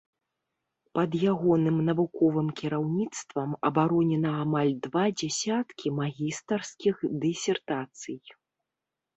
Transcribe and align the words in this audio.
Пад 0.99 1.11
ягоным 1.31 1.75
навуковым 1.89 2.47
кіраўніцтвам 2.61 3.53
абаронена 3.69 4.31
амаль 4.47 4.73
два 4.87 5.05
дзясяткі 5.23 5.87
магістарскіх 5.99 6.95
дысертацый. 7.27 8.19